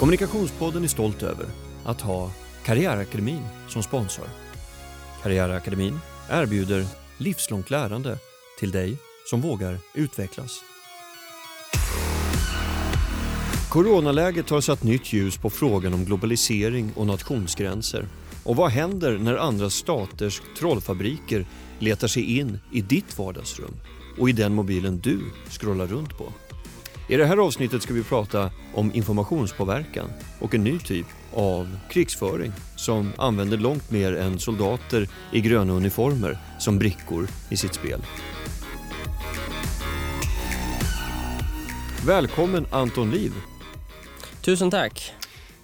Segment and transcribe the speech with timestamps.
[0.00, 1.46] Kommunikationspodden är stolt över
[1.84, 2.30] att ha
[2.64, 4.24] Karriärakademin som sponsor.
[5.22, 5.98] Karriärakademin
[6.30, 6.84] erbjuder
[7.18, 8.18] livslångt lärande
[8.58, 8.96] till dig
[9.30, 10.60] som vågar utvecklas.
[13.68, 18.06] Coronaläget har satt nytt ljus på frågan om globalisering och nationsgränser.
[18.44, 21.46] Och vad händer när andra staters trollfabriker
[21.78, 23.74] letar sig in i ditt vardagsrum
[24.18, 26.32] och i den mobilen du scrollar runt på?
[27.10, 30.10] I det här avsnittet ska vi prata om informationspåverkan
[30.40, 36.38] och en ny typ av krigsföring som använder långt mer än soldater i gröna uniformer
[36.58, 38.00] som brickor i sitt spel.
[42.06, 43.32] Välkommen Anton Liv!
[44.42, 45.14] Tusen tack!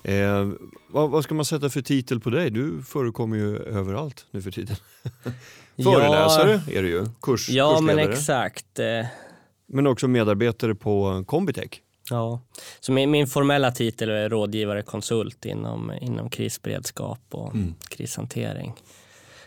[0.03, 0.49] Eh,
[0.89, 2.51] vad, vad, ska man sätta för titel på dig?
[2.51, 4.77] Du förekommer ju överallt nu för tiden.
[5.77, 7.97] Föreläsare ja, är du ju, Kurs, Ja kursledare.
[7.97, 8.79] men exakt.
[9.69, 11.83] Men också medarbetare på Combitech.
[12.11, 12.41] Ja,
[12.81, 17.75] så min, min, formella titel är rådgivare konsult inom, inom krisberedskap och mm.
[17.89, 18.73] krishantering.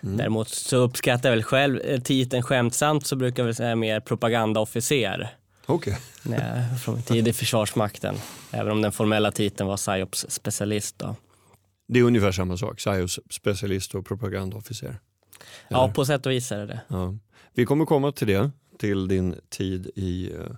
[0.04, 0.18] Mm.
[0.18, 5.30] Däremot så uppskattar jag väl själv eh, titeln skämtsamt så brukar jag säga mer propagandaofficer.
[5.66, 5.98] Okej.
[6.26, 6.40] Okay.
[6.84, 8.16] från min tid i Försvarsmakten.
[8.52, 11.00] Även om den formella titeln var psyops specialist.
[11.00, 11.16] Då.
[11.88, 15.00] Det är ungefär samma sak, psyops specialist och propagandaofficer.
[15.68, 16.82] Ja, på sätt och vis är det det.
[16.88, 17.16] Ja.
[17.54, 20.56] Vi kommer komma till det, till din tid i, eh,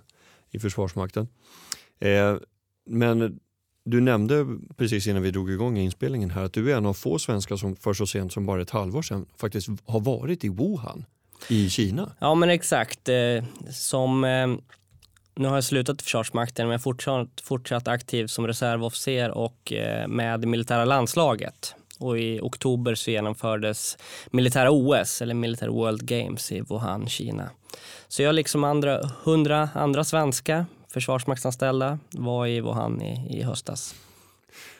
[0.50, 1.28] i Försvarsmakten.
[2.00, 2.36] Eh,
[2.86, 3.40] men
[3.84, 7.18] du nämnde precis innan vi drog igång inspelningen här att du är en av få
[7.18, 11.04] svenskar som för så sent som bara ett halvår sedan faktiskt har varit i Wuhan
[11.48, 12.12] i Kina.
[12.18, 13.08] Ja men exakt.
[13.08, 14.46] Eh, som, eh,
[15.34, 19.72] nu har jag slutat i Försvarsmakten men jag är fortsatt, fortsatt aktiv som reservofficer och
[20.08, 21.74] med det militära landslaget.
[22.02, 23.98] Och i oktober så genomfördes
[24.30, 27.50] militära OS, eller Military World Games i Wuhan, Kina.
[28.08, 33.94] Så jag liksom andra, hundra andra svenska försvarsmaktsanställda var i Wuhan i, i höstas.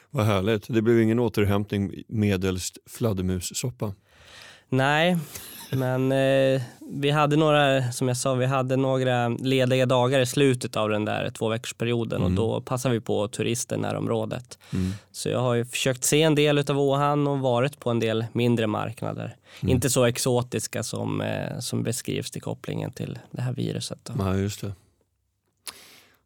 [0.09, 0.65] Vad härligt.
[0.67, 3.93] Det blev ingen återhämtning medelst fladdermussoppa?
[4.69, 5.17] Nej,
[5.75, 10.77] men eh, vi hade några, som jag sa, vi hade några lediga dagar i slutet
[10.77, 12.31] av den där två perioden mm.
[12.31, 14.59] och då passade vi på turister närområdet.
[14.73, 14.91] Mm.
[15.11, 18.25] Så jag har ju försökt se en del av Wuhan och varit på en del
[18.33, 19.35] mindre marknader.
[19.61, 19.75] Mm.
[19.75, 23.99] Inte så exotiska som, eh, som beskrivs till kopplingen till det här viruset.
[24.03, 24.13] Då.
[24.19, 24.71] Ja, just det.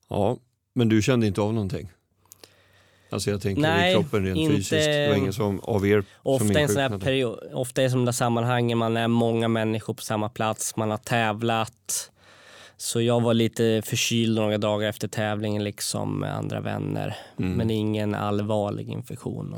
[0.09, 0.37] Ja,
[0.75, 1.89] men du kände inte av någonting?
[3.09, 4.85] Alltså jag tänker Nej, i kroppen rent inte, fysiskt.
[4.85, 8.13] Det var ingen som av er ofta som en sån här period, Ofta i sådana
[8.13, 12.11] sammanhang man är många människor på samma plats, man har tävlat.
[12.77, 17.17] Så jag var lite förkyld några dagar efter tävlingen liksom med andra vänner.
[17.39, 17.53] Mm.
[17.53, 19.55] Men ingen allvarlig infektion.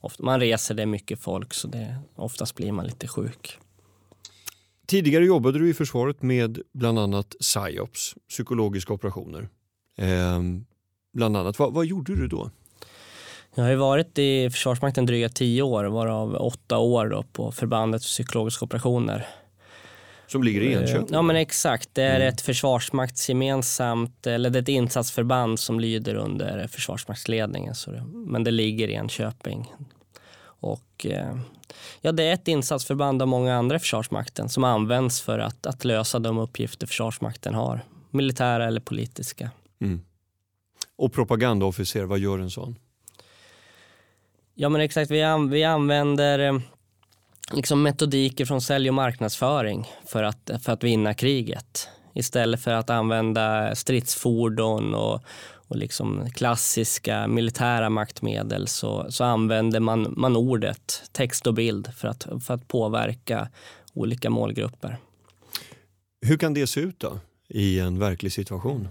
[0.00, 3.58] Ofta, man reser, det är mycket folk så det, oftast blir man lite sjuk.
[4.86, 9.48] Tidigare jobbade du i försvaret med bland annat psyops, psykologiska operationer.
[9.98, 10.40] Eh,
[11.12, 11.58] bland annat.
[11.58, 12.50] Va, vad gjorde du då?
[13.54, 18.08] Jag har varit i Försvarsmakten dryga tio år, varav åtta år då på förbandet för
[18.08, 19.26] psykologiska operationer.
[20.26, 21.08] Som ligger i Enköping?
[21.10, 22.28] Ja men exakt, det är mm.
[22.28, 27.74] ett försvarsmaktsgemensamt, eller det är ett insatsförband som lyder under försvarsmaktsledningen.
[27.74, 29.72] Så det, men det ligger i Enköping.
[30.42, 31.36] Och eh,
[32.00, 35.84] ja, det är ett insatsförband av många andra i Försvarsmakten som används för att, att
[35.84, 37.84] lösa de uppgifter Försvarsmakten har.
[38.10, 39.50] Militära eller politiska.
[39.80, 40.00] Mm.
[40.96, 42.76] Och propagandaofficer, vad gör en sån?
[44.60, 46.60] Ja men exakt, vi, an vi använder eh,
[47.52, 51.88] liksom metodiker från sälj och marknadsföring för att, för att vinna kriget.
[52.14, 55.22] Istället för att använda stridsfordon och,
[55.52, 62.08] och liksom klassiska militära maktmedel så, så använder man, man ordet, text och bild för
[62.08, 63.48] att, för att påverka
[63.92, 64.96] olika målgrupper.
[66.26, 67.18] Hur kan det se ut då
[67.48, 68.88] i en verklig situation?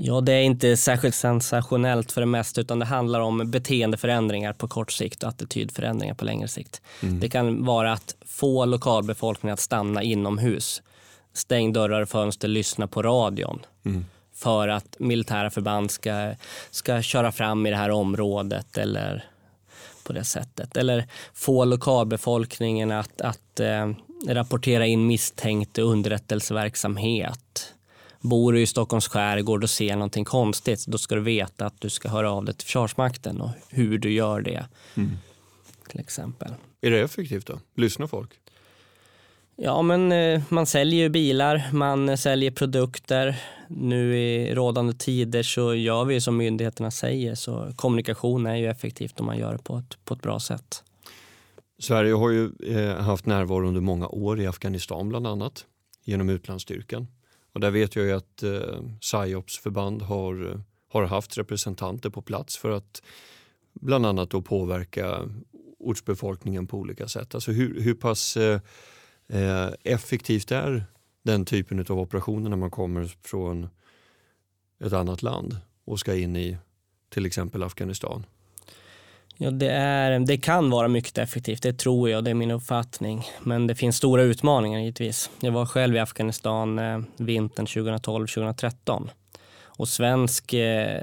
[0.00, 4.68] Ja, det är inte särskilt sensationellt för det mesta utan det handlar om beteendeförändringar på
[4.68, 6.82] kort sikt och attitydförändringar på längre sikt.
[7.02, 7.20] Mm.
[7.20, 10.82] Det kan vara att få lokalbefolkningen att stanna inomhus.
[11.32, 13.60] Stäng dörrar och fönster, lyssna på radion.
[13.84, 14.06] Mm.
[14.34, 16.34] För att militära förband ska,
[16.70, 19.24] ska köra fram i det här området eller
[20.04, 20.76] på det sättet.
[20.76, 23.90] Eller få lokalbefolkningen att, att eh,
[24.28, 27.74] rapportera in misstänkt underrättelseverksamhet
[28.20, 31.90] Bor du i Stockholms skärgård och ser någonting konstigt, då ska du veta att du
[31.90, 34.66] ska höra av dig till Försvarsmakten och hur du gör det.
[34.94, 35.10] Mm.
[35.88, 36.54] Till exempel.
[36.80, 37.60] Är det effektivt då?
[37.74, 38.30] Lyssnar folk?
[39.56, 43.40] Ja, men eh, man säljer ju bilar, man säljer produkter.
[43.68, 49.20] Nu i rådande tider så gör vi som myndigheterna säger, så kommunikation är ju effektivt
[49.20, 50.82] om man gör det på ett, på ett bra sätt.
[51.78, 55.64] Sverige har ju eh, haft närvaro under många år i Afghanistan bland annat
[56.04, 57.06] genom utlandsstyrkan.
[57.58, 62.56] Och där vet jag ju att eh, PSYOPs förband har, har haft representanter på plats
[62.56, 63.02] för att
[63.72, 65.28] bland annat då påverka
[65.78, 67.34] ortsbefolkningen på olika sätt.
[67.34, 68.60] Alltså hur, hur pass eh,
[69.28, 70.84] eh effektivt är
[71.22, 73.68] den typen av operationer när man kommer från
[74.84, 76.58] ett annat land och ska in i
[77.08, 78.26] till exempel Afghanistan?
[79.40, 83.26] Ja, det, är, det kan vara mycket effektivt, det tror jag, det är min uppfattning.
[83.40, 85.30] Men det finns stora utmaningar givetvis.
[85.40, 89.08] Jag var själv i Afghanistan eh, vintern 2012-2013
[89.62, 91.02] och svensk eh,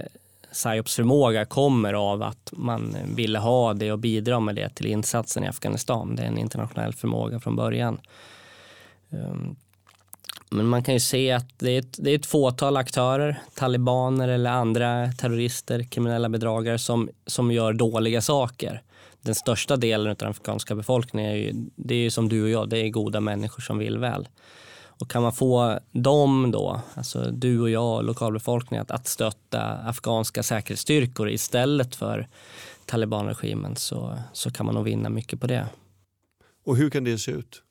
[0.52, 5.44] psyops förmåga kommer av att man ville ha det och bidra med det till insatsen
[5.44, 6.16] i Afghanistan.
[6.16, 8.00] Det är en internationell förmåga från början.
[9.12, 9.56] Ehm,
[10.56, 14.28] men man kan ju se att det är, ett, det är ett fåtal aktörer, talibaner
[14.28, 18.82] eller andra terrorister, kriminella bedragare som, som gör dåliga saker.
[19.22, 22.50] Den största delen av den afghanska befolkningen är ju, det är ju som du och
[22.50, 24.28] jag, det är goda människor som vill väl.
[25.00, 30.44] Och kan man få dem då, alltså du och jag, lokalbefolkningen, att, att stötta afghanska
[30.44, 32.28] säkerhetsstyrkor istället för
[32.86, 35.68] talibanregimen så, så kan man nog vinna mycket på det.
[36.66, 37.62] Och hur kan det se ut?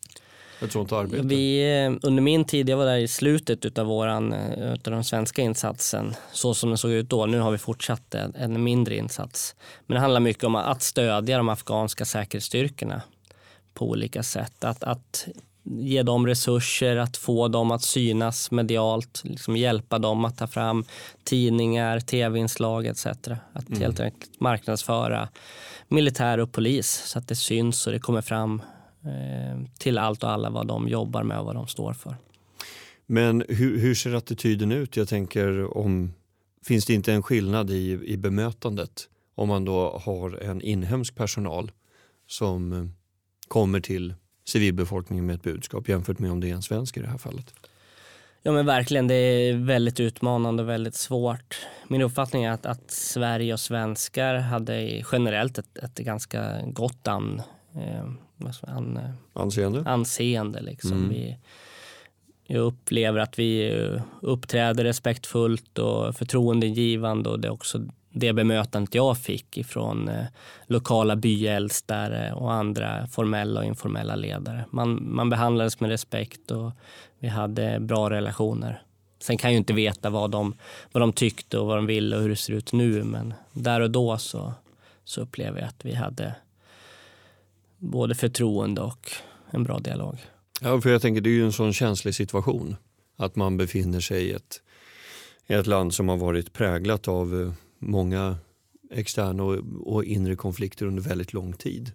[0.64, 1.26] Ett sånt arbete?
[1.26, 5.04] Vi, eh, under min tid, jag var där i slutet av, våran, eh, utav den
[5.04, 7.26] svenska insatsen, så som den såg ut då.
[7.26, 9.54] Nu har vi fortsatt en, en mindre insats.
[9.86, 13.02] Men det handlar mycket om att stödja de afghanska säkerhetsstyrkorna
[13.74, 14.64] på olika sätt.
[14.64, 15.26] Att, att
[15.64, 20.84] ge dem resurser, att få dem att synas medialt, liksom hjälpa dem att ta fram
[21.24, 23.06] tidningar, tv-inslag etc.
[23.06, 23.80] Att mm.
[23.80, 25.28] helt enkelt marknadsföra
[25.88, 28.62] militär och polis så att det syns och det kommer fram
[29.78, 32.16] till allt och alla vad de jobbar med och vad de står för.
[33.06, 34.96] Men hur, hur ser attityden ut?
[34.96, 36.12] Jag tänker om
[36.64, 41.72] Finns det inte en skillnad i, i bemötandet om man då har en inhemsk personal
[42.26, 42.86] som eh,
[43.48, 44.14] kommer till
[44.44, 47.54] civilbefolkningen med ett budskap jämfört med om det är en svensk i det här fallet?
[48.42, 51.66] Ja men verkligen, det är väldigt utmanande och väldigt svårt.
[51.88, 57.42] Min uppfattning är att, att Sverige och svenskar hade generellt ett, ett ganska gott an,
[57.74, 58.10] eh,
[58.62, 59.82] an, eh, anseende.
[59.86, 60.92] anseende liksom.
[60.92, 61.08] Mm.
[61.08, 61.36] Vi,
[62.46, 67.80] jag upplever att vi eh, uppträder respektfullt och förtroendegivande och det är också
[68.14, 70.24] det bemötandet jag fick ifrån eh,
[70.66, 74.64] lokala byäldstare och andra formella och informella ledare.
[74.70, 76.72] Man, man behandlades med respekt och
[77.18, 78.82] vi hade bra relationer.
[79.20, 80.54] Sen kan jag inte veta vad de,
[80.92, 83.80] vad de tyckte och vad de ville och hur det ser ut nu men där
[83.80, 84.52] och då så,
[85.04, 86.34] så upplever jag att vi hade
[87.84, 89.10] både förtroende och
[89.50, 90.18] en bra dialog.
[90.60, 92.76] Ja, för jag tänker det är ju en sån känslig situation
[93.16, 94.62] att man befinner sig i ett,
[95.46, 98.36] i ett land som har varit präglat av eh, många
[98.90, 101.92] externa och, och inre konflikter under väldigt lång tid.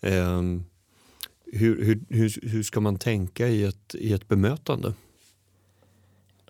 [0.00, 0.42] Eh,
[1.52, 4.94] hur, hur, hur, hur ska man tänka i ett, i ett bemötande?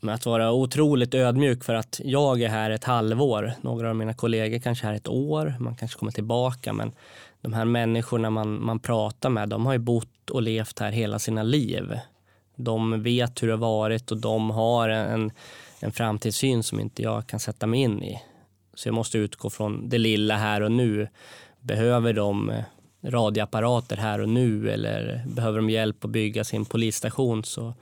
[0.02, 3.52] med att vara otroligt ödmjuk för att jag är här ett halvår.
[3.60, 6.72] Några av mina kollegor kanske är här ett år, man kanske kommer tillbaka.
[6.72, 6.92] Men
[7.42, 11.18] de här människorna man, man pratar med, de har ju bott och levt här hela
[11.18, 11.98] sina liv.
[12.56, 15.32] De vet hur det har varit och de har en,
[15.80, 18.22] en framtidssyn som inte jag kan sätta mig in i.
[18.74, 21.08] Så jag måste utgå från det lilla här och nu.
[21.60, 22.64] Behöver de eh,
[23.04, 27.74] radioapparater här och nu eller behöver de hjälp att bygga sin polisstation så,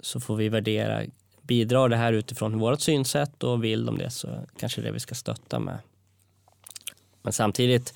[0.00, 1.02] så får vi värdera
[1.48, 4.28] bidrar det här utifrån vårt synsätt och vill de det så
[4.58, 5.78] kanske det vi ska stötta med.
[7.22, 7.94] Men samtidigt,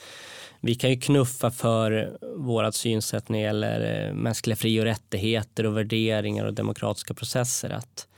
[0.64, 5.66] vi kan ju knuffa för vårt synsätt när det gäller eh, mänskliga fri och rättigheter
[5.66, 7.70] och värderingar och demokratiska processer.
[7.70, 8.08] Att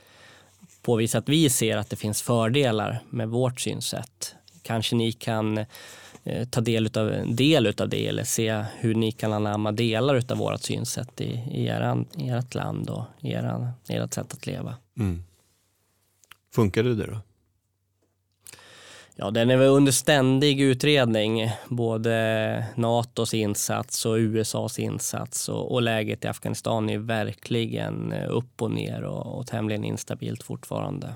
[0.81, 4.35] påvisa att vi ser att det finns fördelar med vårt synsätt.
[4.61, 5.57] Kanske ni kan
[6.23, 10.23] eh, ta del av en del av det eller se hur ni kan anamma delar
[10.31, 14.45] av vårt synsätt i, i, eran, i ert land och i eran, ert sätt att
[14.45, 14.75] leva.
[14.97, 15.23] Mm.
[16.55, 17.19] Funkade det då?
[19.17, 21.51] Ja, den är väl under ständig utredning.
[21.69, 28.61] Både Natos insats och USAs insats och, och läget i Afghanistan är verkligen eh, upp
[28.61, 31.15] och ner och, och tämligen instabilt fortfarande.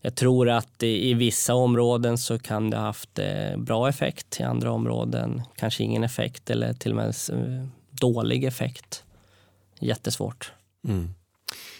[0.00, 4.40] Jag tror att i, i vissa områden så kan det ha haft eh, bra effekt.
[4.40, 9.04] I andra områden kanske ingen effekt eller till och med eh, dålig effekt.
[9.80, 10.52] Jättesvårt.
[10.88, 11.08] Mm.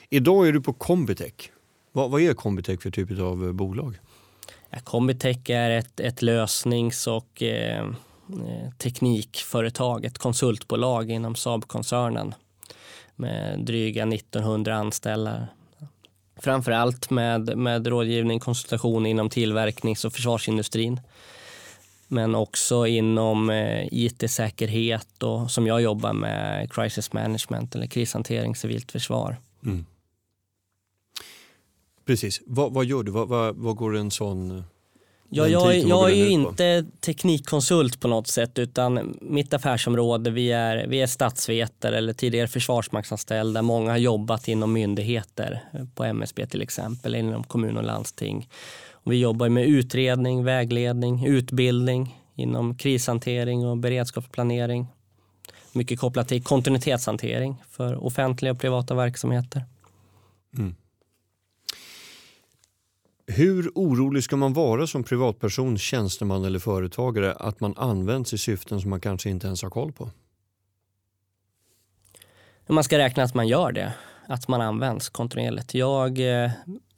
[0.08, 1.50] Idag är du på Combitech.
[1.92, 3.98] Vad, vad är Combitech för typ av eh, bolag?
[4.84, 7.84] Combitech är ett, ett lösnings och eh,
[8.28, 12.34] eh, teknikföretag, ett konsultbolag inom Saab-koncernen
[13.16, 15.48] med dryga 1900 anställda.
[16.36, 21.00] Framför allt med, med rådgivning, konsultation inom tillverknings och försvarsindustrin.
[22.08, 28.92] Men också inom eh, it-säkerhet och som jag jobbar med crisis management eller krishantering, civilt
[28.92, 29.36] försvar.
[29.64, 29.84] Mm.
[32.10, 32.42] Precis.
[32.46, 33.12] Vad, vad gör du?
[33.12, 34.64] Vad, vad, vad går en sån
[35.28, 40.86] Ja, jag, jag är ju inte teknikkonsult på något sätt utan mitt affärsområde, vi är,
[40.86, 43.62] vi är statsvetare eller tidigare försvarsmaktsanställda.
[43.62, 45.64] Många har jobbat inom myndigheter,
[45.94, 48.48] på MSB till exempel, inom kommun och landsting.
[48.92, 54.86] Och vi jobbar med utredning, vägledning, utbildning inom krishantering och beredskapsplanering.
[55.72, 59.64] Mycket kopplat till kontinuitetshantering för offentliga och privata verksamheter.
[60.58, 60.74] Mm.
[63.32, 68.80] Hur orolig ska man vara som privatperson, tjänsteman eller företagare att man används i syften
[68.80, 70.10] som man kanske inte ens har koll på?
[72.66, 73.92] Man ska räkna att man gör det,
[74.26, 75.74] att man används kontinuerligt.
[75.74, 76.50] Jag, eh,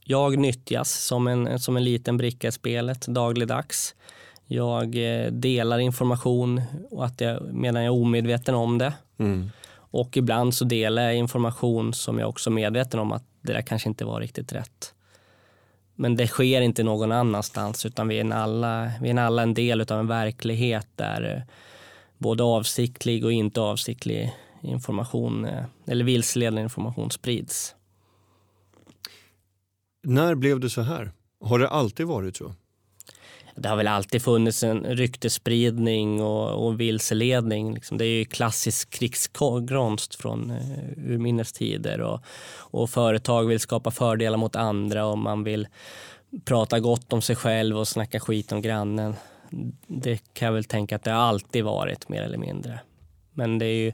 [0.04, 3.94] jag nyttjas som en, som en liten bricka i spelet dagligdags.
[4.46, 8.92] Jag eh, delar information och att jag, medan jag är omedveten om det.
[9.18, 9.50] Mm.
[9.74, 13.62] Och ibland så delar jag information som jag också är medveten om att det där
[13.62, 14.94] kanske inte var riktigt rätt.
[16.02, 19.80] Men det sker inte någon annanstans utan vi är alla, vi är alla en del
[19.80, 21.54] av en verklighet där eh,
[22.18, 27.74] både avsiktlig och inte avsiktlig information eh, eller vilseledande information sprids.
[30.02, 31.10] När blev det så här?
[31.40, 32.54] Har det alltid varit så?
[33.54, 37.74] Det har väl alltid funnits en ryktespridning och, och vilseledning.
[37.74, 37.98] Liksom.
[37.98, 42.00] Det är ju klassisk krigskonst från eh, urminnes tider.
[42.00, 42.20] Och,
[42.56, 45.68] och företag vill skapa fördelar mot andra och man vill
[46.44, 49.14] prata gott om sig själv och snacka skit om grannen.
[49.86, 52.80] Det kan jag väl tänka att det har alltid varit mer eller mindre.
[53.32, 53.92] Men det är ju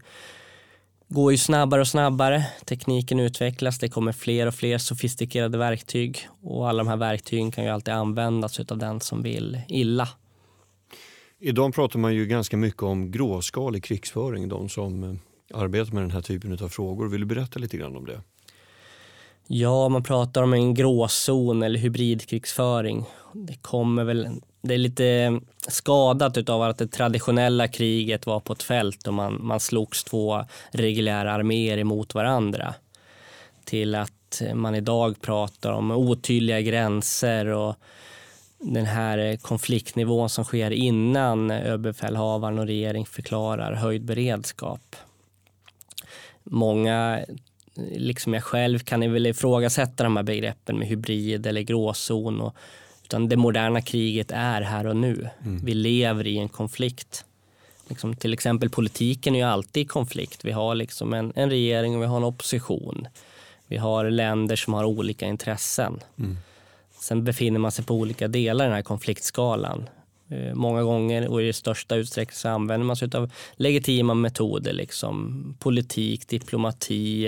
[1.08, 2.46] går ju snabbare och snabbare.
[2.64, 7.64] Tekniken utvecklas, det kommer fler och fler sofistikerade verktyg och alla de här verktygen kan
[7.64, 10.08] ju alltid användas av den som vill illa.
[11.40, 15.14] Idag pratar man ju ganska mycket om gråskalig krigsföring, de som eh,
[15.54, 17.08] arbetar med den här typen av frågor.
[17.08, 18.20] Vill du berätta lite grann om det?
[19.46, 23.04] Ja, man pratar om en gråzon eller hybridkrigsföring.
[23.32, 24.28] Det kommer väl
[24.68, 29.14] det är lite eh, skadat av att det traditionella kriget var på ett fält och
[29.14, 32.74] man, man slogs två reguljära arméer emot varandra.
[33.64, 37.74] Till att eh, man idag pratar om otydliga gränser och
[38.58, 44.96] den här eh, konfliktnivån som sker innan överbefälhavaren och regering förklarar höjd beredskap.
[46.44, 47.20] Många,
[47.92, 52.56] liksom jag själv, kan väl ifrågasätta de här begreppen med hybrid eller gråzon och
[53.08, 55.28] utan det moderna kriget är här och nu.
[55.44, 55.64] Mm.
[55.64, 57.24] Vi lever i en konflikt.
[57.88, 60.44] Liksom, till exempel politiken är ju alltid i konflikt.
[60.44, 63.08] Vi har liksom en, en regering och vi har en opposition.
[63.66, 66.00] Vi har länder som har olika intressen.
[66.18, 66.36] Mm.
[66.98, 69.88] Sen befinner man sig på olika delar i den här konfliktskalan.
[70.28, 74.72] Eh, många gånger och i största utsträckning så använder man sig av legitima metoder.
[74.72, 77.26] Liksom politik, diplomati,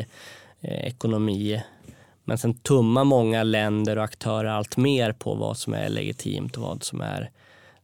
[0.60, 1.62] eh, ekonomi
[2.30, 6.62] men sen tummar många länder och aktörer allt mer på vad som är legitimt och
[6.62, 7.30] vad som är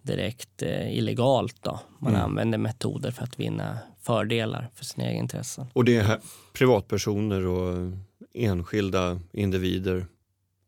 [0.03, 1.57] direkt eh, illegalt.
[1.61, 1.81] Då.
[1.99, 2.25] Man mm.
[2.25, 5.67] använder metoder för att vinna fördelar för sina egna intressen.
[5.73, 6.21] Och det är här
[6.53, 7.93] privatpersoner och
[8.35, 10.07] enskilda individer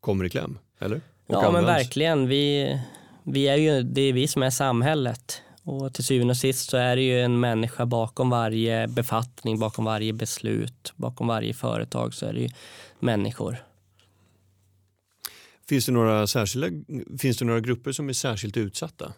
[0.00, 0.96] kommer i kläm, eller?
[0.96, 1.54] Och ja, används.
[1.54, 2.28] men verkligen.
[2.28, 2.78] Vi,
[3.22, 5.42] vi är ju, det är vi som är samhället.
[5.62, 9.84] Och till syvende och sist så är det ju en människa bakom varje befattning, bakom
[9.84, 12.48] varje beslut, bakom varje företag så är det ju
[13.00, 13.67] människor.
[15.68, 16.68] Finns det några, särskilda,
[17.18, 19.12] finns det några grupper som är särskilt utsatta?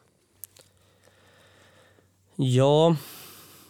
[2.36, 2.96] Ja,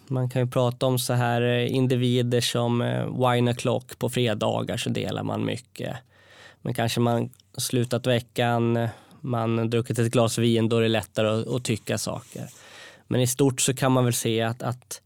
[0.07, 4.77] man kan ju prata om så här eh, individer som eh, wine o'clock på fredagar
[4.77, 5.97] så delar man mycket.
[6.63, 8.89] Men kanske man slutat veckan,
[9.21, 12.49] man druckit ett glas vin, då är det lättare att, att tycka saker.
[13.07, 15.01] Men i stort så kan man väl se att, att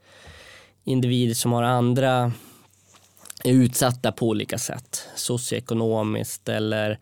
[0.84, 2.32] individer som har andra
[3.44, 5.08] är utsatta på olika sätt.
[5.16, 6.98] Socioekonomiskt eller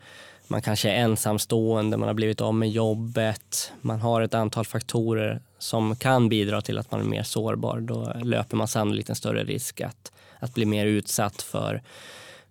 [0.52, 3.72] man kanske är ensamstående, man har blivit av med jobbet.
[3.80, 7.80] Man har ett antal faktorer som kan bidra till att man är mer sårbar.
[7.80, 11.82] Då löper man sannolikt en större risk att, att bli mer utsatt för,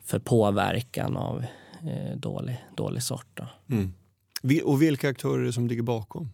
[0.05, 1.45] för påverkan av
[1.83, 3.39] eh, dålig, dålig sort.
[3.69, 3.93] Mm.
[4.63, 6.29] Och vilka aktörer är det som ligger bakom?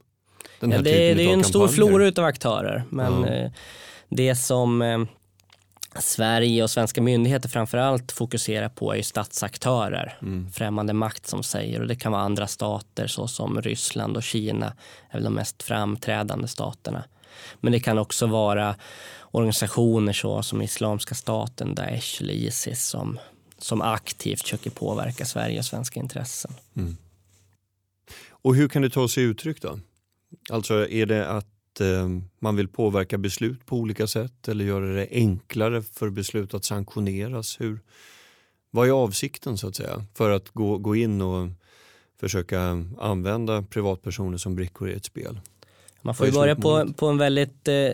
[0.59, 2.83] Ja, det, det är en stor flora av aktörer.
[2.89, 3.27] Men ja.
[3.27, 3.51] Eh,
[4.09, 4.99] det som eh,
[5.95, 10.51] Sverige och svenska myndigheter framförallt fokuserar på är ju statsaktörer, mm.
[10.51, 14.73] främmande makt som säger och det kan vara andra stater såsom Ryssland och Kina
[15.09, 17.03] är väl de mest framträdande staterna.
[17.59, 18.75] Men det kan också vara
[19.31, 23.19] organisationer så som Islamska staten, Daesh eller Isis som,
[23.57, 26.53] som aktivt försöker påverka Sverige och svenska intressen.
[26.75, 26.97] Mm.
[28.29, 29.79] Och hur kan det ta sig uttryck då?
[30.49, 32.07] Alltså är det att eh,
[32.39, 37.61] man vill påverka beslut på olika sätt eller göra det enklare för beslut att sanktioneras?
[37.61, 37.79] Hur,
[38.71, 41.49] vad är avsikten så att säga för att gå, gå in och
[42.19, 45.39] försöka använda privatpersoner som brickor i ett spel?
[46.01, 47.91] Man får ju börja på, på en väldigt eh,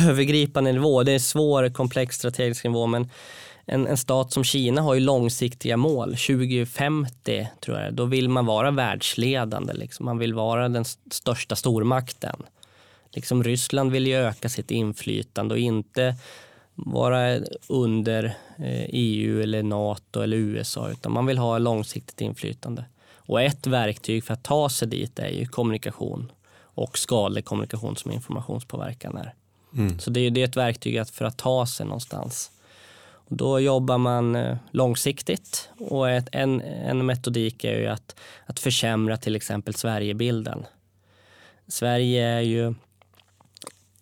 [0.08, 1.02] övergripande nivå.
[1.02, 3.10] Det är svår, komplex strategisk nivå men
[3.66, 6.08] en, en stat som Kina har ju långsiktiga mål.
[6.08, 9.72] 2050 tror jag, då vill man vara världsledande.
[9.72, 10.06] Liksom.
[10.06, 12.42] Man vill vara den största stormakten.
[13.14, 16.16] Liksom Ryssland vill ju öka sitt inflytande och inte
[16.74, 18.36] vara under
[18.88, 22.84] EU eh, e eller NATO eller USA utan man vill ha långsiktigt inflytande.
[23.16, 28.10] Och ett verktyg för att ta sig dit är ju kommunikation och skadlig kommunikation som
[28.10, 29.34] informationspåverkan är.
[29.76, 29.98] Mm.
[29.98, 32.50] Så det är, det är ett verktyg för att ta sig någonstans.
[33.06, 38.16] Och då jobbar man eh, långsiktigt och ett, en, en metodik är ju att,
[38.46, 40.66] att försämra till exempel Sverigebilden.
[41.68, 42.74] Sverige är ju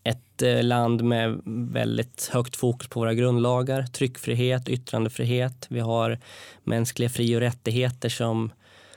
[0.05, 1.41] ett eh, land med
[1.73, 5.67] väldigt högt fokus på våra grundlagar, tryckfrihet, yttrandefrihet.
[5.69, 6.19] Vi har
[6.65, 8.53] mänskliga fri och rättigheter som,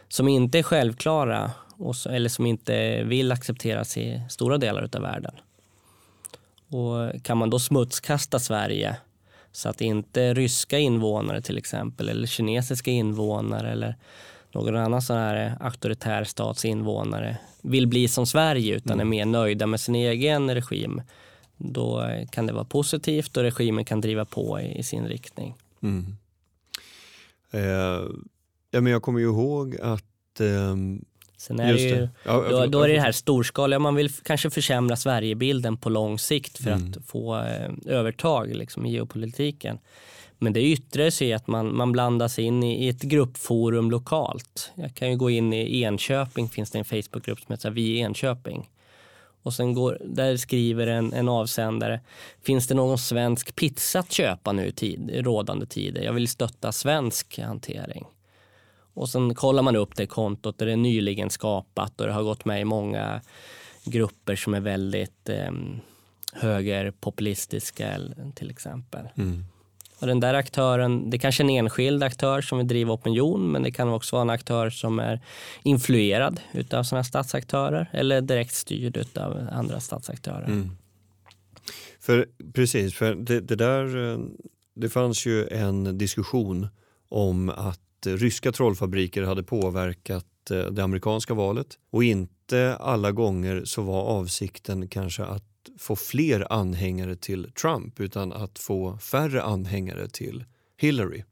[0.07, 5.35] som inte är självklara och, eller som inte vill accepteras i stora delar av världen.
[6.69, 8.97] Och kan man då smutskasta Sverige
[9.51, 13.95] så att inte ryska invånare till exempel eller kinesiska invånare eller
[14.55, 19.07] någon annan sån här auktoritär stats invånare vill bli som Sverige utan mm.
[19.07, 21.01] är mer nöjda med sin egen regim.
[21.57, 25.55] Då kan det vara positivt och regimen kan driva på i, i sin riktning.
[25.83, 26.05] Mm.
[27.51, 28.09] Eh,
[28.71, 30.75] ja, men jag kommer ju ihåg att eh,
[31.37, 34.49] Sen är det ju, ja, då, då, är det det här storskaliga, man vill kanske
[34.49, 36.89] försämra Sverigebilden på lång sikt för mm.
[36.89, 39.77] att få eh, övertag liksom, i geopolitiken.
[40.37, 44.71] Men det yttrar sig i att man, man blandas in i, i, ett gruppforum lokalt.
[44.75, 48.69] Jag kan ju gå in i Enköping, finns det en Facebookgrupp som heter Vi Enköping.
[49.43, 51.99] Och sen går, där skriver en, en avsändare,
[52.43, 56.01] finns det någon svensk pizza att köpa nu i tid, rådande tider?
[56.01, 58.05] Jag vill stötta svensk hantering.
[58.93, 62.23] Och sen kollar man upp det kontot där det är nyligen skapat och det har
[62.23, 63.21] gått med i många
[63.83, 65.51] grupper som är väldigt eh,
[66.33, 67.99] högerpopulistiska
[68.35, 69.07] till exempel.
[69.17, 69.45] Mm.
[69.99, 73.51] Och den där aktören, det är kanske är en enskild aktör som vill driva opinion
[73.51, 75.21] men det kan också vara en aktör som är
[75.63, 76.39] influerad
[76.73, 80.45] av sådana statsaktörer eller direkt styrd av andra statsaktörer.
[80.45, 80.69] Mm.
[81.99, 84.19] För, precis, för det, det, där, eh,
[84.75, 86.67] det fanns ju en diskussion
[87.09, 93.81] om att ryska trollfabriker hade påverkat eh, det amerikanska valet och inte alla gånger så
[93.81, 95.43] var avsikten kanske att
[95.77, 100.45] få fler anhängare till Trump utan att få färre anhängare till
[100.77, 101.23] Hillary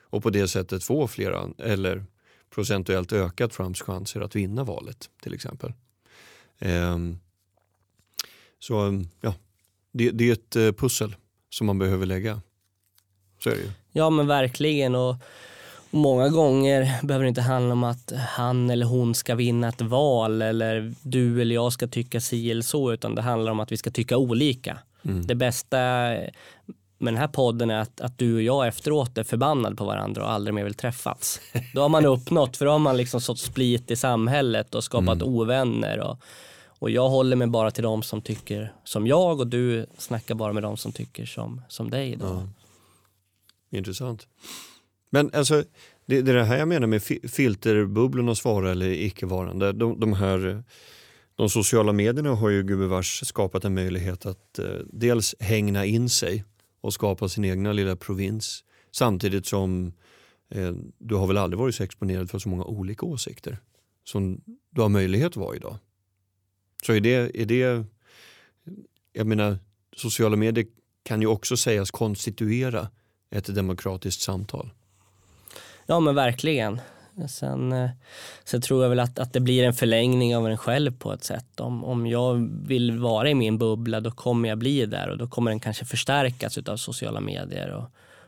[0.00, 2.04] och på det sättet få fler eller
[2.50, 5.72] procentuellt öka Trumps chanser att vinna valet till exempel.
[6.58, 7.18] Ehm,
[8.58, 9.34] så ja,
[9.92, 11.16] det, det, är ett eh, pussel
[11.50, 12.40] som man behöver lägga.
[13.38, 13.70] Så är det ju.
[13.92, 15.16] Ja men verkligen och
[15.90, 20.42] Många gånger behöver det inte handla om att han eller hon ska vinna ett val
[20.42, 23.76] eller du eller jag ska tycka si eller så utan det handlar om att vi
[23.76, 24.78] ska tycka olika.
[25.02, 25.26] Mm.
[25.26, 25.78] Det bästa
[26.98, 30.24] med den här podden är att, att du och jag efteråt är förbannade på varandra
[30.24, 31.40] och aldrig mer vill träffas.
[31.74, 35.22] Då har man uppnått, för då har man liksom sått split i samhället och skapat
[35.22, 35.34] mm.
[35.34, 35.98] ovänner.
[35.98, 36.18] Och,
[36.66, 40.52] och jag håller mig bara till de som tycker som jag och du snackar bara
[40.52, 42.16] med de som tycker som, som dig.
[42.16, 42.26] Då.
[42.26, 42.48] Ja.
[43.78, 44.26] Intressant.
[45.10, 45.64] Men alltså,
[46.06, 49.72] det, det är det här jag menar med filterbubblornas vara eller icke-varande.
[49.72, 50.62] De, de, här,
[51.36, 56.44] de sociala medierna har ju gubevars skapat en möjlighet att eh, dels hängna in sig
[56.80, 59.92] och skapa sin egna lilla provins samtidigt som
[60.50, 63.58] eh, du har väl aldrig varit så exponerad för så många olika åsikter
[64.04, 64.40] som
[64.70, 65.76] du har möjlighet att vara idag.
[66.82, 67.84] Så är det, är det
[69.12, 69.58] jag menar,
[69.96, 70.66] sociala medier
[71.02, 72.88] kan ju också sägas konstituera
[73.30, 74.70] ett demokratiskt samtal.
[75.90, 76.80] Ja men verkligen.
[77.28, 77.90] Sen, eh,
[78.44, 81.24] sen tror jag väl att, att det blir en förlängning av en själv på ett
[81.24, 81.60] sätt.
[81.60, 85.26] Om, om jag vill vara i min bubbla då kommer jag bli där och då
[85.26, 87.84] kommer den kanske förstärkas av sociala medier och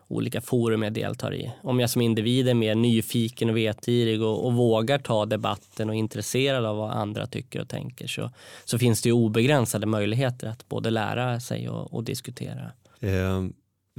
[0.08, 1.52] olika forum jag deltar i.
[1.62, 5.94] Om jag som individ är mer nyfiken och vetgirig och, och vågar ta debatten och
[5.94, 8.30] är intresserad av vad andra tycker och tänker så,
[8.64, 12.72] så finns det ju obegränsade möjligheter att både lära sig och, och diskutera.
[13.00, 13.42] Eh,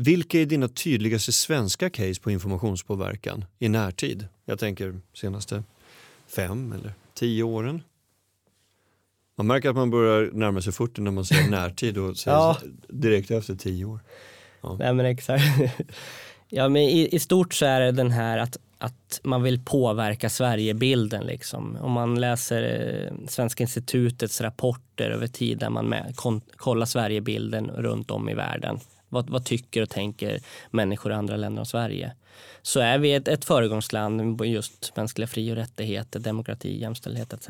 [0.01, 4.27] vilka är dina tydligaste svenska case på informationspåverkan i närtid?
[4.45, 5.63] Jag tänker senaste
[6.27, 7.83] fem eller tio åren.
[9.37, 12.57] Man märker att man börjar närma sig 40 när man säger närtid och säger ja.
[12.87, 13.99] direkt efter tio år.
[14.61, 14.75] Ja.
[14.79, 15.43] Nej men exakt.
[16.49, 20.29] ja men i, i, stort så är det den här att, att man vill påverka
[20.29, 21.77] Sverigebilden liksom.
[21.81, 27.71] Om man läser eh, Svenska institutets rapporter över tid där man med, kon, kollar Sverigebilden
[27.71, 28.79] runt om i världen
[29.11, 32.11] Vad, vad tycker och tänker människor i andra länder om Sverige?
[32.61, 37.49] Så är vi ett, ett föregångsland just mänskliga fri och rättigheter, demokrati, jämställdhet etc.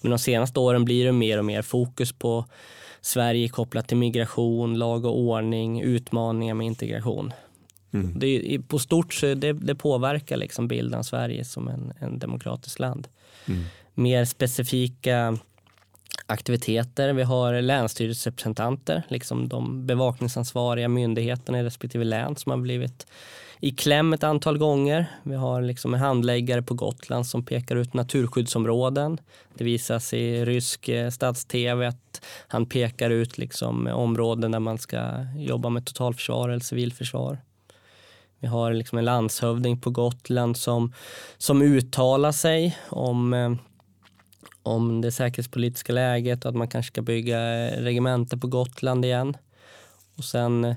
[0.00, 2.44] Men de senaste åren blir det mer och mer fokus på
[3.00, 7.32] Sverige kopplat till migration, lag och ordning, utmaningar med integration.
[7.92, 8.18] Mm.
[8.18, 12.78] Det, på stort så det, det påverkar liksom bilden av Sverige som en, en demokratisk
[12.78, 13.08] land.
[13.48, 13.64] Mm.
[13.94, 15.38] Mer specifika
[16.26, 17.12] aktiviteter.
[17.12, 23.06] Vi har länsstyrelserepresentanter, liksom de bevakningsansvariga myndigheterna i respektive län som har blivit
[23.60, 25.06] i kläm ett antal gånger.
[25.22, 29.18] Vi har liksom en handläggare på Gotland som pekar ut naturskyddsområden.
[29.54, 35.26] Det visas i rysk eh, stats-tv att han pekar ut liksom områden där man ska
[35.36, 37.38] jobba med totalförsvar eller civilförsvar.
[38.40, 40.92] Vi har liksom en landshövding på Gotland som,
[41.38, 43.52] som uttalar sig om, eh,
[44.66, 49.36] om det säkerhetspolitiska läget och att man kanske ska bygga regementer på Gotland igen.
[50.16, 50.76] Och sen eh,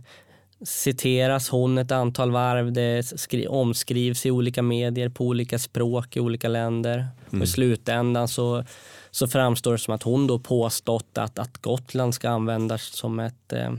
[0.61, 6.47] citeras hon ett antal varv, det omskrivs i olika medier på olika språk i olika
[6.47, 6.97] länder.
[6.97, 7.11] Mm.
[7.27, 7.47] Och i mm.
[7.47, 8.63] slutändan så,
[9.11, 13.53] så framstår det som att hon då påstått att, att Gotland ska användas som ett,
[13.53, 13.73] eh,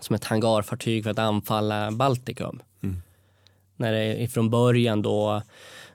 [0.00, 2.62] som ett hangarfartyg för att anfalla Baltikum.
[2.82, 3.02] Mm.
[3.76, 5.42] När det från början då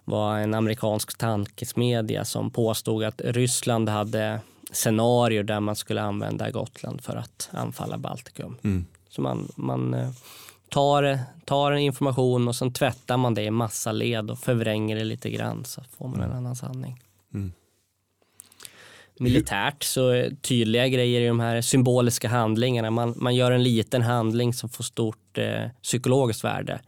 [0.06, 4.40] var en amerikansk tankesmedja som påstod att Ryssland hade
[4.72, 8.58] scenarier där man skulle använda Gotland för att anfalla Baltikum.
[8.64, 8.86] Mm.
[9.10, 10.10] Så man, man eh,
[10.70, 15.04] tar, tar en information och sen tvättar man det i massa led och förvränger det
[15.04, 16.38] lite grann så får man en mm.
[16.38, 17.02] annan sanning.
[17.34, 17.54] Mm.
[19.20, 22.92] Militärt så tydliga grejer i de här symboliska handlingarna.
[22.92, 26.80] Man, man gör en liten handling som får stort eh, psykologiskt värde.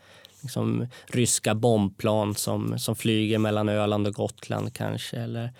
[0.48, 5.18] Liksom ryska bombplan som, som flyger mellan Öland och Gotland kanske.
[5.18, 5.54] Eller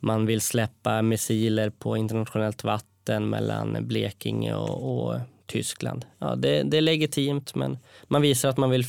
[0.00, 6.06] man vill släppa missiler på internationellt vatten mellan Blekinge och, och Tyskland.
[6.18, 8.84] Ja, det, det, är legitimt men man visar att man vill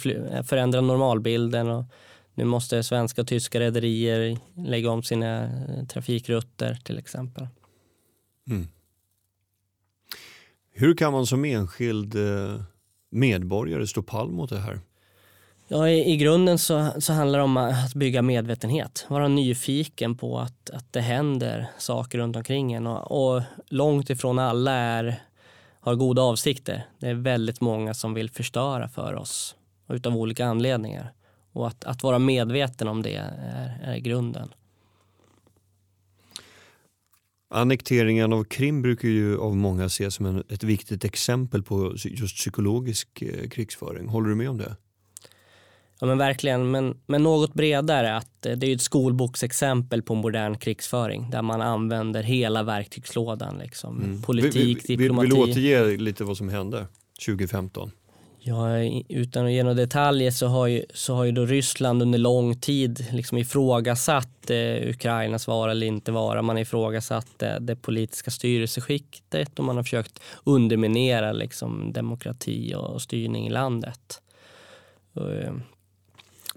[0.46, 1.84] förändra normalbilden och
[2.34, 7.48] nu måste svenska och tyska rederier lägga om sina eh, trafikrutter till exempel.
[8.50, 8.68] Mm.
[10.78, 12.62] Hur kan man som enskild eh,
[13.10, 14.80] medborgare stå pall mot det här?
[15.68, 19.06] Ja, i, i grunden så, så handlar det om att bygga medvetenhet.
[19.10, 22.88] Vara nyfiken på att, att det händer saker runt omkring en.
[22.88, 25.22] Och, och långt ifrån alla är
[25.80, 26.88] har goda avsikter.
[27.00, 29.56] Det är väldigt många som vill förstöra för oss
[29.90, 31.14] utav olika anledningar.
[31.52, 34.50] Och att, att vara medveten om det är, är grunden.
[37.50, 42.36] Annekteringen av Krim brukar ju av många ses som en, ett viktigt exempel på just
[42.36, 44.08] psykologisk eh, krigsföring.
[44.08, 44.76] Håller du med om det?
[46.00, 50.58] Ja men verkligen, men, men något bredare att eh, det är ett skolboksexempel på modern
[50.58, 53.58] krigsföring där man använder hela verktygslådan.
[53.58, 54.04] Liksom.
[54.04, 54.22] Mm.
[54.22, 55.28] Politik, vi, vi, diplomati.
[55.28, 56.88] Vill du återge lite vad som hände
[57.26, 57.92] 2015?
[58.48, 58.80] Ja,
[59.10, 62.60] utan att ge några detaljer så har ju, så har ju då Ryssland under lång
[62.60, 66.42] tid liksom ifrågasatt eh, Ukrainas vara eller inte vara.
[66.42, 73.02] Man har ifrågasatt eh, det politiska styrelseskicktet och man har försökt underminera liksom, demokrati och
[73.02, 74.22] styrning i landet.
[75.14, 75.54] Och, eh,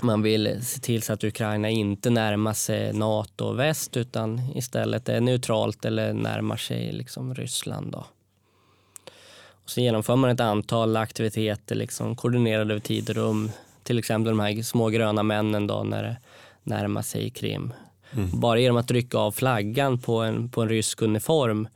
[0.02, 5.08] man vill se till så att Ukraina inte närmar sig Nato och väst utan istället
[5.08, 7.92] är neutralt eller närmar sig liksom Ryssland.
[7.92, 8.06] Då.
[9.50, 13.50] Och så genomför man ett antal aktiviteter liksom koordinerade över tid och rum.
[13.82, 16.16] Till exempel de här små gröna männen då när det
[16.62, 17.72] närmar sig Krim.
[18.12, 18.40] Mm.
[18.40, 21.68] Bara genom att rycka av flaggan på en, på en rysk uniform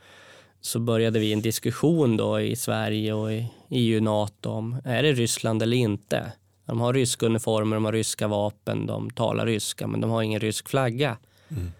[0.60, 5.12] så började vi en diskussion då i Sverige och i EU Nato om är det
[5.12, 6.32] Ryssland eller inte.
[6.64, 10.40] De har ryska uniformer, de har ryska vapen, de talar ryska men de har ingen
[10.40, 11.16] rysk flagga.
[11.48, 11.72] Mm.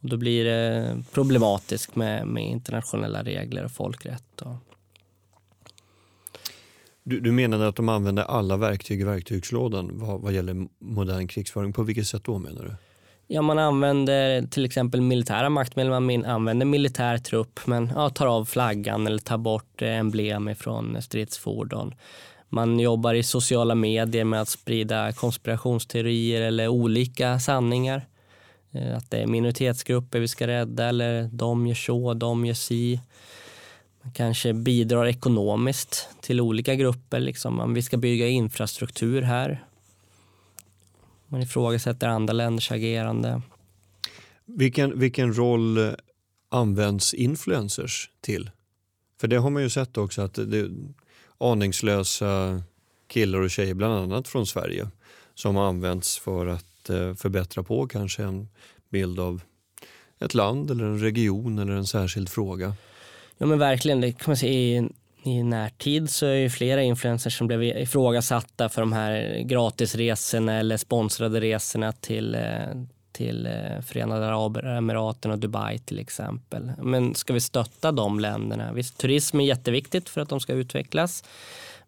[0.00, 4.42] Och då blir det problematiskt med, med internationella regler och folkrätt.
[4.42, 4.54] Och...
[7.02, 11.72] Du, du menade att de använder alla verktyg i verktygslådan vad, vad gäller modern krigsföring.
[11.72, 12.74] På vilket sätt då menar du?
[13.26, 18.44] Ja, man använder till exempel militära maktmedel, man använder militär trupp men ja, tar av
[18.44, 21.94] flaggan eller tar bort emblem från stridsfordon.
[22.52, 28.06] Man jobbar i sociala medier med att sprida konspirationsteorier eller olika sanningar.
[28.72, 33.00] Eh, att det är minoritetsgrupper vi ska rädda eller de gör så, de gör si.
[34.02, 37.20] Man kanske bidrar ekonomiskt till olika grupper.
[37.20, 37.74] Liksom.
[37.74, 39.64] Vi ska bygga infrastruktur här.
[41.26, 43.42] Man ifrågasätter andra länders agerande.
[44.44, 45.96] Vilken, vilken roll
[46.48, 48.50] används influencers till?
[49.20, 50.70] För det har man ju sett också att det,
[51.40, 52.62] aningslösa
[53.08, 54.88] killar och tjejer, bland annat från Sverige,
[55.34, 58.48] som har använts för att eh, förbättra på kanske en
[58.90, 59.42] bild av
[60.20, 62.74] ett land eller en region eller en särskild fråga.
[63.38, 64.82] Ja men verkligen, det kan man se
[65.24, 70.76] i närtid så är det flera influencers som blev ifrågasatta för de här gratisresorna eller
[70.76, 72.42] sponsrade resorna till, eh,
[73.20, 76.72] till eh, Förenade Arabemiraten och Dubai till exempel.
[76.78, 78.72] Men ska vi stötta de länderna?
[78.72, 81.24] Visst, turism är jätteviktigt för att de ska utvecklas.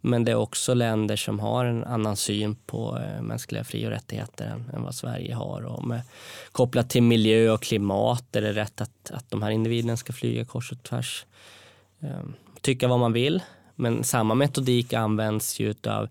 [0.00, 3.90] Men det är också länder som har en annan syn på eh, mänskliga fri och
[3.90, 5.62] rättigheter än, än vad Sverige har.
[5.62, 6.02] Och med,
[6.52, 10.44] kopplat till miljö och klimat är det rätt att, att de här individerna ska flyga
[10.44, 11.26] kors och tvärs.
[12.00, 13.42] Ehm, tycka vad man vill,
[13.74, 16.08] men samma metodik används ju av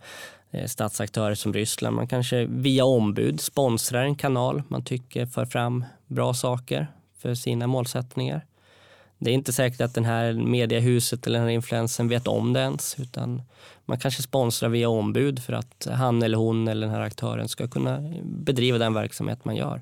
[0.51, 1.95] Eh, statsaktörer som Ryssland.
[1.95, 6.87] Man kanske via ombud sponsrar en kanal man tycker för fram bra saker
[7.17, 8.45] för sina målsättningar.
[9.17, 12.59] Det är inte säkert att den här mediehuset eller den här influensen vet om det
[12.59, 13.41] ens, utan
[13.85, 17.67] man kanske sponsrar via ombud för att han eller hon eller den här aktören ska
[17.67, 19.81] kunna bedriva den verksamhet man gör.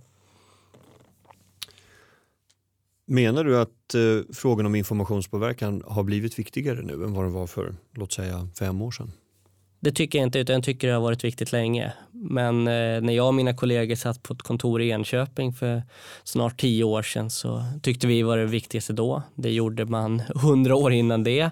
[3.06, 7.48] Menar du att eh, frågan om informationspåverkan har blivit viktigare nu än vad den var
[7.48, 9.12] för, låt säga, fem år sedan?
[9.80, 11.94] Det tycker jag inte, utan jag tycker det har varit viktigt länge.
[12.12, 15.84] Men eh, när jag och mina kollegor satt på ett kontor i Enköping för
[16.24, 19.22] snart tio år sedan så tyckte vi var det viktigaste då.
[19.36, 21.50] Det gjorde man hundra år innan det.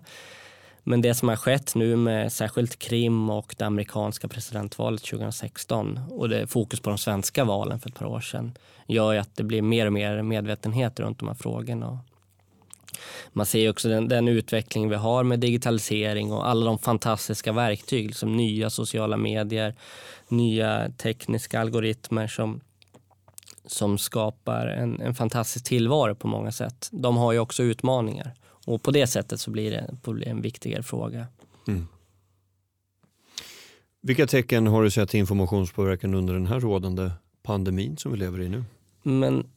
[0.83, 6.29] Men det som har skett nu med särskilt Krim och det amerikanska presidentvalet 2016 och
[6.29, 9.43] det fokus på de svenska valen för ett par år sedan gör ju att det
[9.43, 11.99] blir mer och mer medvetenhet runt de här frågorna.
[13.33, 18.15] Man ser också den, den, utveckling vi har med digitalisering och alla de fantastiska verktyg
[18.15, 19.75] som nya sociala medier,
[20.27, 22.61] nya tekniska algoritmer som,
[23.65, 26.89] som skapar en, en fantastisk tillvaro på många sätt.
[26.91, 28.33] De har ju också utmaningar
[28.65, 31.27] och på det sättet så blir det en viktigare fråga.
[31.67, 31.87] Mm.
[34.01, 37.11] Vilka tecken har du sett till informationspåverkan under den här rådande
[37.43, 38.63] pandemin som vi lever i nu?
[39.03, 39.47] Men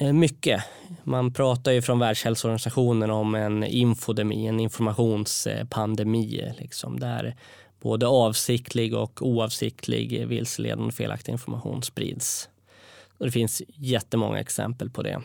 [0.00, 0.62] Eh, mycket.
[1.04, 7.36] Man pratar ju från Världshälsoorganisationen om en infodemi, en informationspandemi, liksom, där
[7.80, 12.48] både avsiktlig och oavsiktlig vilseledande felaktig information sprids.
[13.18, 15.20] Och det finns jättemånga exempel på det.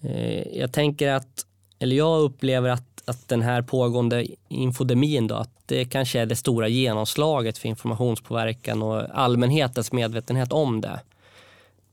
[0.00, 1.46] Eh, jag tänker att
[1.78, 6.36] eller jag upplever att, att den här pågående infodemin då, att det kanske är det
[6.36, 11.00] stora genomslaget för informationspåverkan och allmänhetens medvetenhet om det.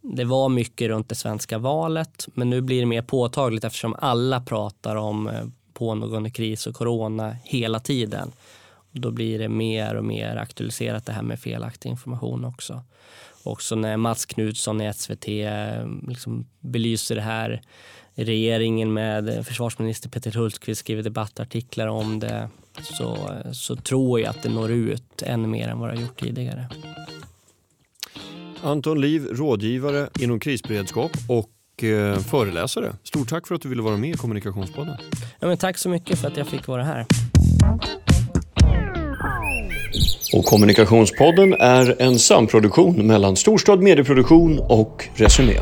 [0.02, 4.42] Det var mycket runt det svenska valet, men nu blir det mer påtagligt eftersom alla
[4.42, 8.32] pratar om eh, pågående kris och corona hela tiden.
[8.92, 12.82] Då blir det mer och mer aktualiserat det här med felaktig information också.
[13.44, 17.62] Också när Mats Knutsson i SVT eh, liksom belyser det här
[18.14, 22.50] regeringen med försvarsminister Peter Hultqvist skriver debattartiklar om det
[22.82, 26.02] så, eh, så tror jag att det når ut ännu mer än vad det har
[26.02, 26.70] gjort tidigare.
[28.64, 32.94] Anton Liv, rådgivare inom krisberedskap och eh, föreläsare.
[33.04, 34.96] Stort tack för att du ville vara med i Kommunikationspodden.
[35.40, 37.06] Ja, men tack så mycket för att jag fick vara här.
[40.34, 45.60] Och Kommunikationspodden är en samproduktion mellan Storstad Medieproduktion och Resumé.